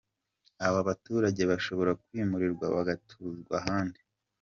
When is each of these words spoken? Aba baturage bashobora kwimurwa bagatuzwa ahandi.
Aba 0.67 0.79
baturage 0.87 1.41
bashobora 1.51 1.91
kwimurwa 2.03 2.65
bagatuzwa 2.75 3.55
ahandi. 3.61 3.99